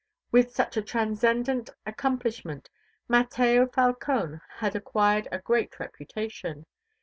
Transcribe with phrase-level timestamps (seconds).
[0.31, 2.71] With such a transcendent accomplishment,
[3.07, 6.65] Mateo Falcone had acquired a great reputation.